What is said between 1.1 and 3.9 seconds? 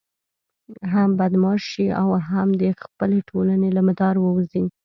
بدماش شي او هم د خپلې ټولنې له